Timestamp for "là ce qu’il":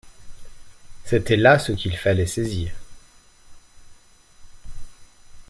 1.37-1.95